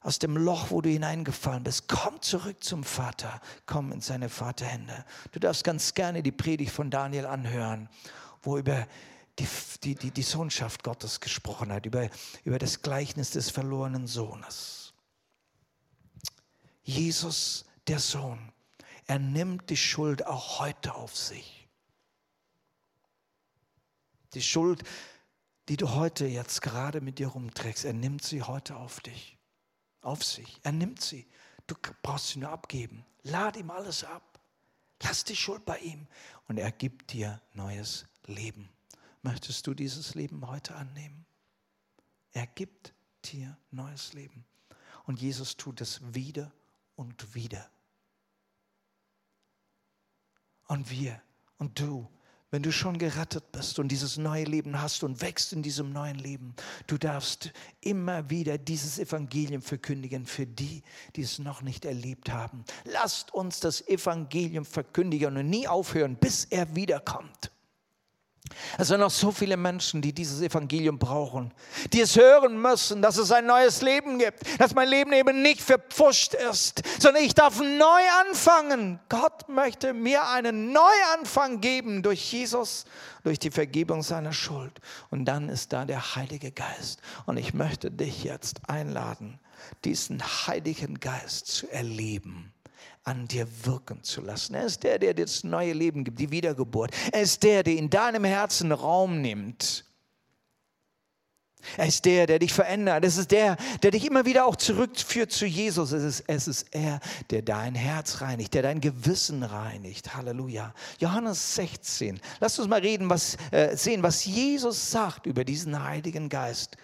[0.00, 1.86] aus dem Loch, wo du hineingefallen bist.
[1.86, 3.40] Komm zurück zum Vater.
[3.66, 5.04] Komm in seine Vaterhände.
[5.30, 7.88] Du darfst ganz gerne die Predigt von Daniel anhören,
[8.42, 8.88] wo über
[9.38, 9.46] die,
[9.84, 12.08] die, die, die Sohnschaft Gottes gesprochen hat, über,
[12.44, 14.94] über das Gleichnis des verlorenen Sohnes.
[16.82, 18.52] Jesus, der Sohn,
[19.10, 21.68] er nimmt die Schuld auch heute auf sich.
[24.34, 24.84] Die Schuld,
[25.68, 29.36] die du heute jetzt gerade mit dir rumträgst, er nimmt sie heute auf dich,
[30.00, 30.60] auf sich.
[30.62, 31.26] Er nimmt sie.
[31.66, 33.04] Du brauchst sie nur abgeben.
[33.24, 34.38] Lad ihm alles ab.
[35.02, 36.06] Lass die Schuld bei ihm
[36.46, 38.68] und er gibt dir neues Leben.
[39.22, 41.26] Möchtest du dieses Leben heute annehmen?
[42.30, 42.94] Er gibt
[43.24, 44.44] dir neues Leben.
[45.02, 46.52] Und Jesus tut es wieder
[46.94, 47.68] und wieder.
[50.70, 51.20] Und wir
[51.58, 52.06] und du,
[52.52, 56.14] wenn du schon gerettet bist und dieses neue Leben hast und wächst in diesem neuen
[56.14, 56.54] Leben,
[56.86, 60.84] du darfst immer wieder dieses Evangelium verkündigen für die,
[61.16, 62.64] die es noch nicht erlebt haben.
[62.84, 67.50] Lasst uns das Evangelium verkündigen und nie aufhören, bis er wiederkommt.
[68.78, 71.52] Es sind noch so viele Menschen, die dieses Evangelium brauchen,
[71.92, 75.60] die es hören müssen, dass es ein neues Leben gibt, dass mein Leben eben nicht
[75.60, 79.00] verpfuscht ist, sondern ich darf neu anfangen.
[79.08, 82.84] Gott möchte mir einen Neuanfang geben durch Jesus,
[83.24, 84.80] durch die Vergebung seiner Schuld.
[85.10, 87.00] Und dann ist da der Heilige Geist.
[87.26, 89.38] Und ich möchte dich jetzt einladen,
[89.84, 92.52] diesen Heiligen Geist zu erleben
[93.10, 94.54] an dir wirken zu lassen.
[94.54, 96.92] Er ist der, der dir das neue Leben gibt, die Wiedergeburt.
[97.10, 99.84] Er ist der, der in deinem Herzen Raum nimmt.
[101.76, 103.04] Er ist der, der dich verändert.
[103.04, 105.92] Es ist der, der dich immer wieder auch zurückführt zu Jesus.
[105.92, 110.14] Es ist, es ist er, der dein Herz reinigt, der dein Gewissen reinigt.
[110.14, 110.72] Halleluja.
[111.00, 112.20] Johannes 16.
[112.38, 116.76] Lass uns mal reden, was, äh, sehen, was Jesus sagt über diesen Heiligen Geist.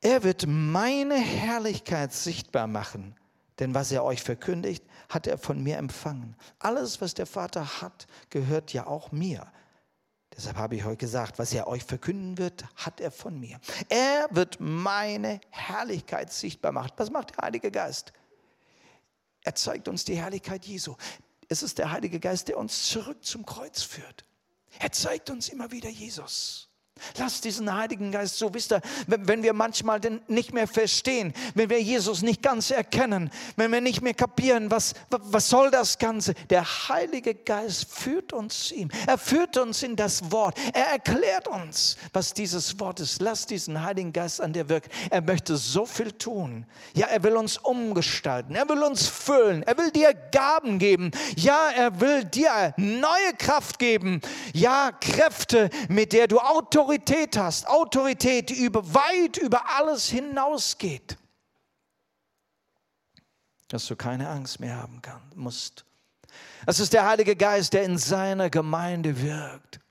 [0.00, 3.14] Er wird meine Herrlichkeit sichtbar machen
[3.58, 6.36] denn was er euch verkündigt, hat er von mir empfangen.
[6.58, 9.50] Alles, was der Vater hat, gehört ja auch mir.
[10.34, 13.60] Deshalb habe ich euch gesagt, was er euch verkünden wird, hat er von mir.
[13.90, 16.92] Er wird meine Herrlichkeit sichtbar machen.
[16.96, 18.12] Was macht der Heilige Geist?
[19.44, 20.94] Er zeigt uns die Herrlichkeit Jesu.
[21.48, 24.24] Es ist der Heilige Geist, der uns zurück zum Kreuz führt.
[24.78, 26.71] Er zeigt uns immer wieder Jesus.
[27.18, 31.82] Lass diesen Heiligen Geist so, wisst ihr, wenn wir manchmal nicht mehr verstehen, wenn wir
[31.82, 36.34] Jesus nicht ganz erkennen, wenn wir nicht mehr kapieren, was, was soll das Ganze?
[36.50, 38.90] Der Heilige Geist führt uns ihm.
[39.06, 40.56] Er führt uns in das Wort.
[40.72, 43.20] Er erklärt uns, was dieses Wort ist.
[43.20, 44.90] Lass diesen Heiligen Geist an dir wirken.
[45.10, 46.66] Er möchte so viel tun.
[46.94, 48.54] Ja, er will uns umgestalten.
[48.54, 49.62] Er will uns füllen.
[49.64, 51.10] Er will dir Gaben geben.
[51.36, 54.20] Ja, er will dir neue Kraft geben.
[54.54, 61.16] Ja, Kräfte, mit der du Autorität Autorität hast, Autorität, die über, weit über alles hinausgeht,
[63.68, 65.86] dass du keine Angst mehr haben kann, musst.
[66.66, 69.81] Das ist der Heilige Geist, der in seiner Gemeinde wirkt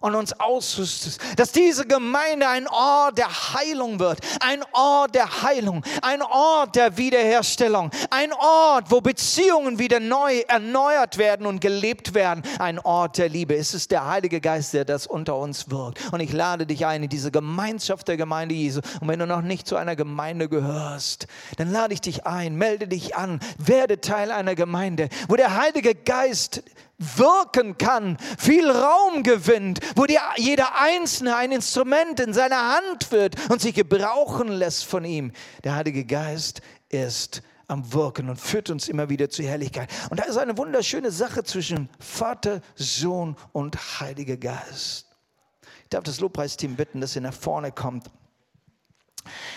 [0.00, 5.84] und uns ausrüstet, dass diese Gemeinde ein Ort der Heilung wird, ein Ort der Heilung,
[6.02, 12.42] ein Ort der Wiederherstellung, ein Ort, wo Beziehungen wieder neu erneuert werden und gelebt werden,
[12.58, 13.54] ein Ort der Liebe.
[13.54, 16.12] Es ist der Heilige Geist, der das unter uns wirkt.
[16.12, 18.80] Und ich lade dich ein in diese Gemeinschaft der Gemeinde Jesu.
[19.00, 22.88] Und wenn du noch nicht zu einer Gemeinde gehörst, dann lade ich dich ein, melde
[22.88, 26.62] dich an, werde Teil einer Gemeinde, wo der Heilige Geist
[27.00, 33.34] wirken kann, viel Raum gewinnt, wo dir jeder Einzelne ein Instrument in seiner Hand wird
[33.50, 35.32] und sich gebrauchen lässt von ihm.
[35.64, 36.60] Der Heilige Geist
[36.90, 39.88] ist am Wirken und führt uns immer wieder zur Herrlichkeit.
[40.10, 45.06] Und da ist eine wunderschöne Sache zwischen Vater, Sohn und Heiliger Geist.
[45.84, 48.10] Ich darf das Lobpreisteam bitten, dass ihr nach vorne kommt.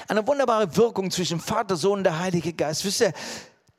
[0.08, 2.86] Eine wunderbare Wirkung zwischen Vater, Sohn und der Heilige Geist.
[2.86, 3.14] Wisst ihr,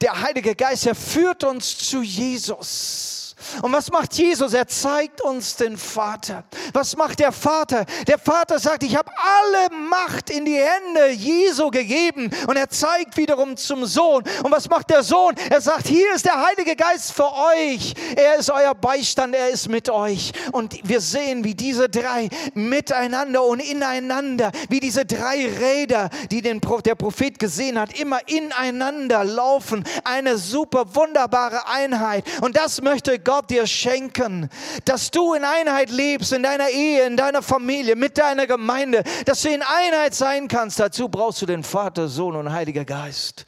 [0.01, 3.14] der Heilige Geist, er führt uns zu Jesus.
[3.63, 4.55] Und was macht Jesus?
[4.55, 6.45] Er zeigt uns den Vater.
[6.73, 7.85] Was macht der Vater?
[8.07, 13.17] Der Vater sagt, ich habe alle Macht in die Hände Jesu gegeben und er zeigt
[13.17, 14.25] wiederum zum Sohn.
[14.43, 15.35] Und was macht der Sohn?
[15.51, 17.95] Er sagt, hier ist der Heilige Geist für euch.
[18.17, 20.33] Er ist euer Beistand, er ist mit euch.
[20.53, 26.61] Und wir sehen, wie diese drei miteinander und ineinander, wie diese drei Räder, die den,
[26.85, 29.85] der Prophet gesehen hat, immer ineinander laufen.
[30.05, 32.25] Eine super wunderbare Einheit.
[32.41, 34.49] Und das möchte Gott Gott dir schenken,
[34.85, 39.43] dass du in Einheit lebst, in deiner Ehe, in deiner Familie, mit deiner Gemeinde, dass
[39.43, 40.79] du in Einheit sein kannst.
[40.79, 43.45] Dazu brauchst du den Vater, Sohn und Heiliger Geist,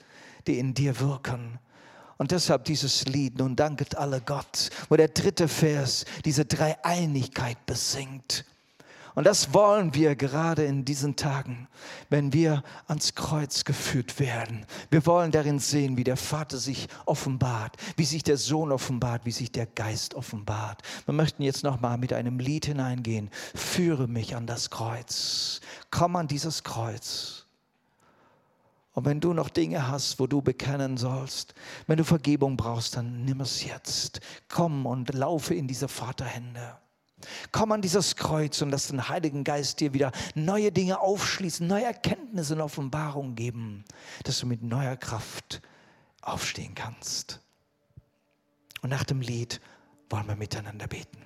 [0.49, 1.61] die in dir wirken.
[2.16, 8.45] Und deshalb dieses Lied, nun danket alle Gott, wo der dritte Vers diese Dreieinigkeit besingt.
[9.16, 11.68] Und das wollen wir gerade in diesen Tagen,
[12.10, 14.66] wenn wir ans Kreuz geführt werden.
[14.90, 19.32] Wir wollen darin sehen, wie der Vater sich offenbart, wie sich der Sohn offenbart, wie
[19.32, 20.82] sich der Geist offenbart.
[21.06, 23.30] Wir möchten jetzt nochmal mit einem Lied hineingehen.
[23.54, 25.62] Führe mich an das Kreuz.
[25.90, 27.46] Komm an dieses Kreuz.
[28.92, 31.54] Und wenn du noch Dinge hast, wo du bekennen sollst,
[31.86, 34.20] wenn du Vergebung brauchst, dann nimm es jetzt.
[34.50, 36.76] Komm und laufe in diese Vaterhände.
[37.53, 41.85] Komm an dieses Kreuz und lass den Heiligen Geist dir wieder neue Dinge aufschließen, neue
[41.85, 43.85] Erkenntnisse und Offenbarungen geben,
[44.24, 45.62] dass du mit neuer Kraft
[46.22, 47.41] aufstehen kannst.
[48.83, 49.61] Und nach dem Lied
[50.11, 51.18] wollen wir miteinander beten.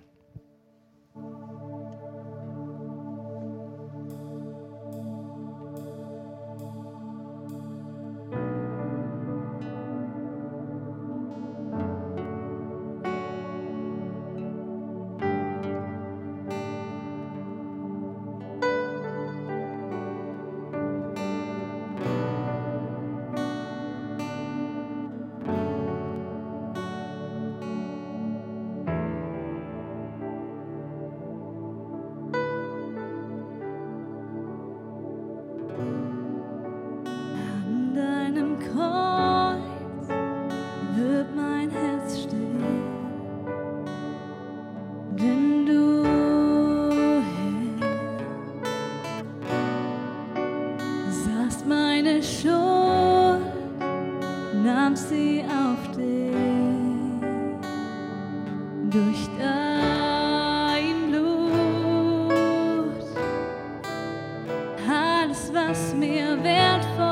[65.52, 67.09] was mir wertvoll ist.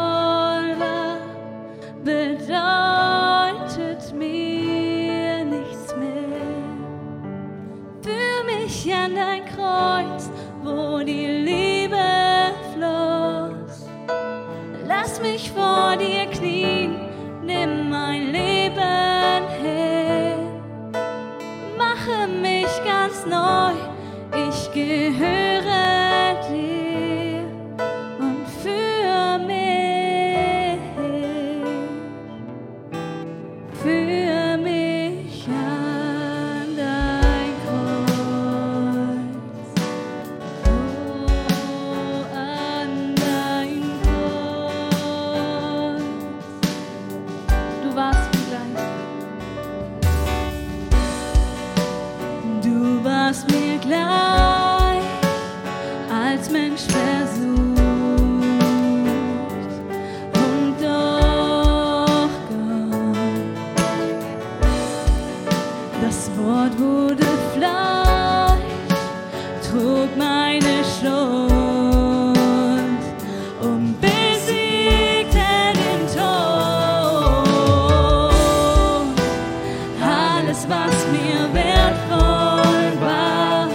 [80.39, 83.68] alles, was mir wertvoll war,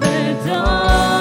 [0.00, 1.17] bedeutet.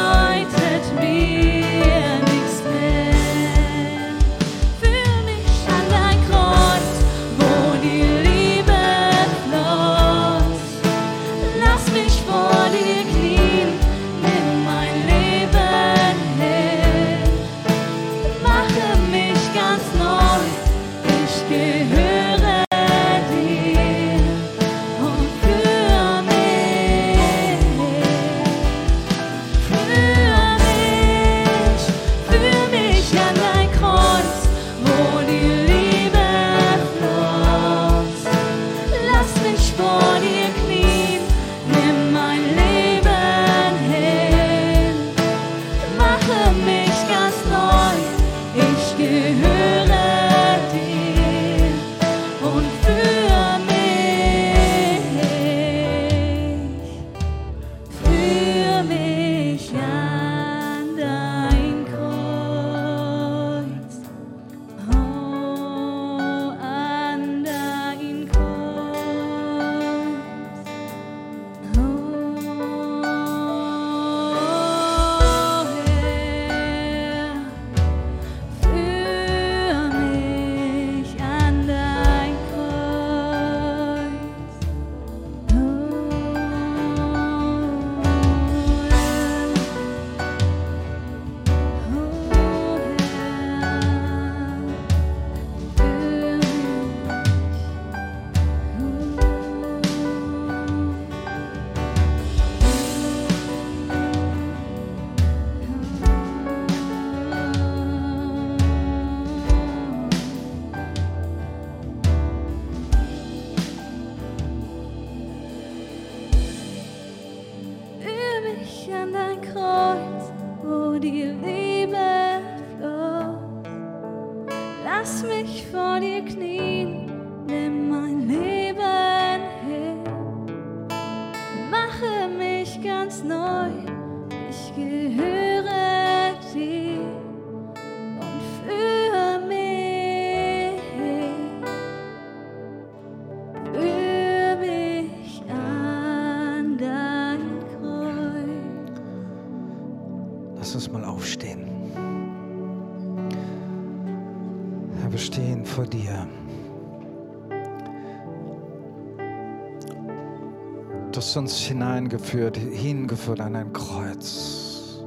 [161.18, 165.04] Hast uns hineingeführt, hingeführt an ein Kreuz,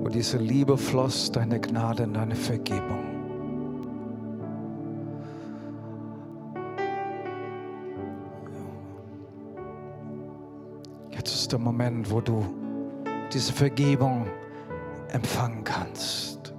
[0.00, 3.04] wo diese Liebe floss, deine Gnade und deine Vergebung.
[11.12, 12.44] Jetzt ist der Moment, wo du
[13.32, 14.26] diese Vergebung
[15.12, 16.52] empfangen kannst.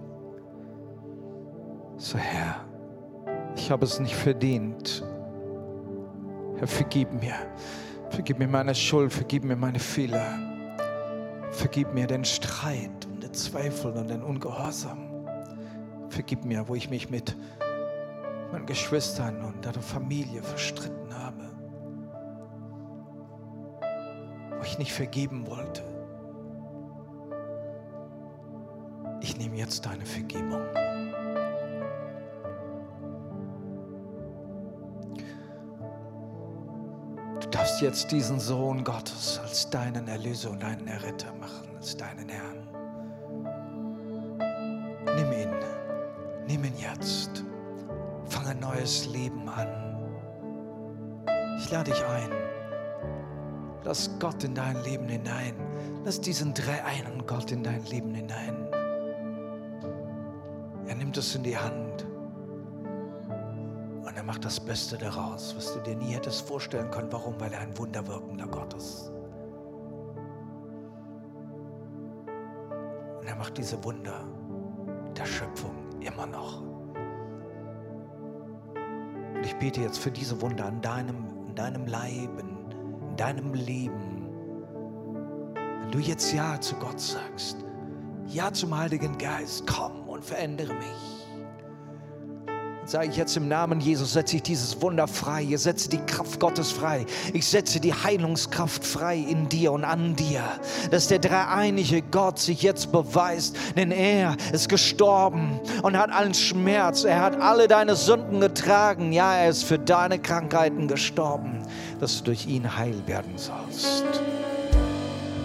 [1.98, 2.62] So Herr,
[3.58, 5.04] ich habe es nicht verdient.
[6.64, 7.36] Herr, vergib mir.
[8.10, 10.40] Vergib mir meine Schuld, vergib mir meine Fehler.
[11.52, 15.28] Vergib mir den Streit und den Zweifel und den Ungehorsam.
[16.08, 17.36] Vergib mir, wo ich mich mit
[18.54, 21.50] meinen Geschwistern und der Familie verstritten habe.
[24.58, 25.84] Wo ich nicht vergeben wollte.
[29.20, 30.62] Ich nehme jetzt deine Vergebung.
[37.64, 42.68] Darfst jetzt diesen Sohn Gottes als deinen Erlöser und deinen Erretter machen, als deinen Herrn.
[45.16, 45.50] Nimm ihn,
[46.46, 47.46] nimm ihn jetzt.
[48.26, 49.70] Fang ein neues Leben an.
[51.58, 52.32] Ich lade dich ein.
[53.86, 55.56] Lass Gott in dein Leben hinein.
[56.04, 58.68] Lass diesen dreieinen Gott in dein Leben hinein.
[60.86, 62.06] Er nimmt es in die Hand
[64.24, 67.12] er macht das Beste daraus, was du dir nie hättest vorstellen können.
[67.12, 67.38] Warum?
[67.42, 69.12] Weil er ein wunderwirkender Gott ist.
[73.20, 74.24] Und er macht diese Wunder
[75.18, 76.62] der Schöpfung immer noch.
[79.36, 82.72] Und ich bete jetzt für diese Wunder an deinem, in deinem Leben,
[83.10, 84.30] in deinem Leben.
[85.82, 87.58] Wenn du jetzt Ja zu Gott sagst,
[88.28, 91.13] Ja zum Heiligen Geist, komm und verändere mich
[92.86, 95.48] sage ich jetzt im Namen Jesus, setze ich dieses Wunder frei.
[95.50, 97.06] Ich setze die Kraft Gottes frei.
[97.34, 100.44] Ich setze die Heilungskraft frei in dir und an dir.
[100.92, 107.04] Dass der dreieinige Gott sich jetzt beweist, denn er ist gestorben und hat allen Schmerz.
[107.04, 109.12] Er hat alle deine Sünden getragen.
[109.12, 111.60] Ja, er ist für deine Krankheiten gestorben,
[112.00, 114.04] dass du durch ihn heil werden sollst.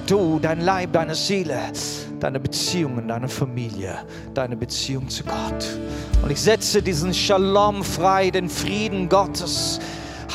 [0.07, 1.61] Du, dein Leib, deine Seele,
[2.21, 3.99] deine Beziehungen, deine Familie,
[4.35, 5.79] deine Beziehung zu Gott.
[6.23, 9.81] Und ich setze diesen Shalom frei, den Frieden Gottes.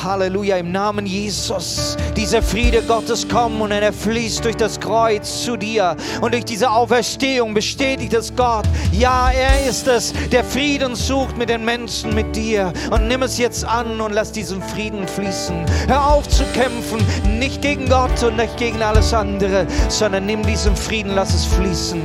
[0.02, 1.96] Halleluja, im Namen Jesus.
[2.16, 5.96] Dieser Friede Gottes kommt und er fließt durch das Kreuz zu dir.
[6.20, 8.64] Und durch diese Auferstehung bestätigt es Gott.
[8.92, 12.72] Ja, er ist es, der Frieden sucht mit den Menschen, mit dir.
[12.90, 15.64] Und nimm es jetzt an und lass diesen Frieden fließen.
[15.88, 17.04] Hör auf zu kämpfen,
[17.38, 22.02] nicht gegen Gott und nicht gegen alles andere, sondern nimm diesen Frieden, lass es fließen.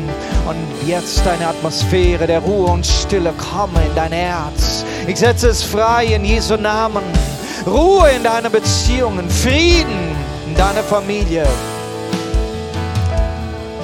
[0.48, 4.86] Und jetzt deine Atmosphäre der Ruhe und Stille komme in dein Herz.
[5.08, 7.04] Ich setze es frei in Jesu Namen.
[7.70, 10.16] Ruhe in deinen Beziehungen, Frieden
[10.48, 11.46] in deiner Familie.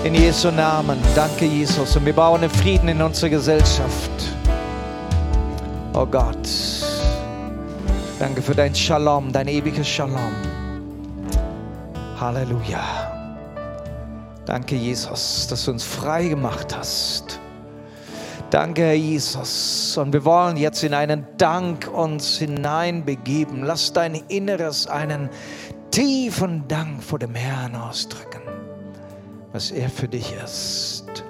[0.04, 1.00] In Jesu Namen.
[1.16, 1.96] Danke, Jesus.
[1.96, 4.12] Und wir bauen den Frieden in unsere Gesellschaft.
[5.94, 6.48] Oh Gott.
[8.20, 10.36] Danke für dein Shalom, dein ewiges Shalom.
[12.20, 12.84] Halleluja.
[14.46, 17.40] Danke, Jesus, dass du uns frei gemacht hast.
[18.56, 19.98] Danke, Herr Jesus.
[19.98, 23.64] Und wir wollen jetzt in einen Dank uns hineinbegeben.
[23.64, 25.30] Lass dein Inneres einen
[25.92, 28.40] tiefen Dank vor dem Herrn ausdrücken,
[29.52, 31.26] was er für dich ist.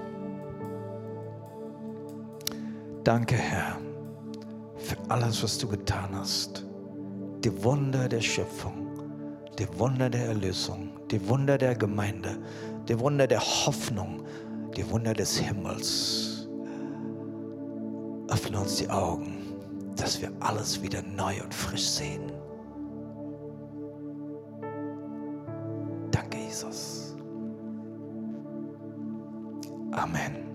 [3.04, 3.78] Danke, Herr,
[4.78, 6.64] für alles, was du getan hast.
[7.44, 8.86] Die Wunder der Schöpfung,
[9.58, 12.38] die Wunder der Erlösung, die Wunder der Gemeinde,
[12.88, 14.24] die Wunder der Hoffnung,
[14.78, 16.35] die Wunder des Himmels.
[18.28, 19.56] Öffne uns die Augen,
[19.96, 22.32] dass wir alles wieder neu und frisch sehen.
[26.12, 27.16] Danke, Jesus.
[29.92, 30.55] Amen.